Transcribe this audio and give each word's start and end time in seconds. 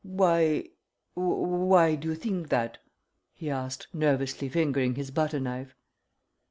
"Wh 0.03 0.63
why 1.13 1.93
do 1.93 2.07
you 2.07 2.15
think 2.15 2.49
that?" 2.49 2.79
he 3.35 3.51
asked, 3.51 3.85
nervously 3.93 4.49
fingering 4.49 4.95
his 4.95 5.11
butter 5.11 5.39
knife. 5.39 5.75